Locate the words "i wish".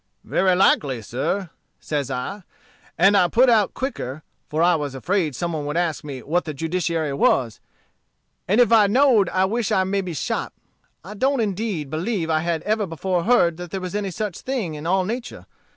9.29-9.71